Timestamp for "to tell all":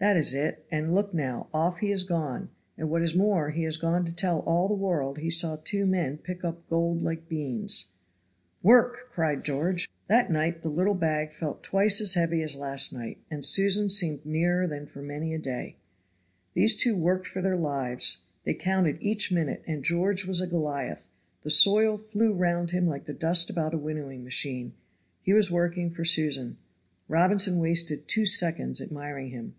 4.04-4.68